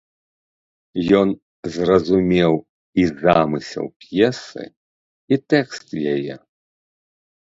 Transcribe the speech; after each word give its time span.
Ён 1.19 1.27
зразумеў 1.75 2.53
і 3.01 3.05
замысел 3.23 3.85
п'есы, 4.05 4.63
і 5.35 5.39
тэкст 5.55 5.87
яе. 6.15 6.35